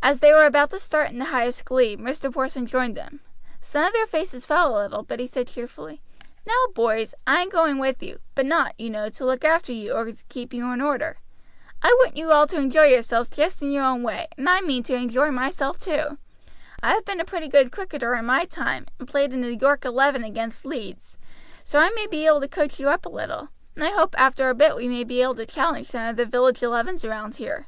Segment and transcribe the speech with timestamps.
[0.00, 2.32] As they were about to start in the highest glee, Mr.
[2.32, 3.20] Porson joined them.
[3.60, 6.00] Some of their faces fell a little; but he said cheerfully:
[6.46, 9.92] "Now, boys, I am going with you; but not, you know, to look after you
[9.92, 11.18] or keep you in order.
[11.82, 14.84] I want you all to enjoy yourselves just in your own way, and I mean
[14.84, 16.16] to enjoy myself too.
[16.82, 19.84] I have been a pretty good cricketer in my time, and played in the York
[19.84, 21.18] Eleven against Leeds,
[21.62, 24.48] so I may be able to coach you up a little, and I hope after
[24.48, 27.66] a bit we may be able to challenge some of the village elevens round here.